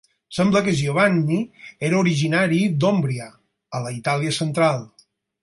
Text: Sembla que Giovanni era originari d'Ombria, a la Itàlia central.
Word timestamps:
Sembla 0.35 0.61
que 0.67 0.71
Giovanni 0.77 1.37
era 1.89 1.99
originari 2.05 2.63
d'Ombria, 2.85 3.29
a 3.81 3.85
la 3.87 3.95
Itàlia 4.01 4.35
central. 4.41 4.83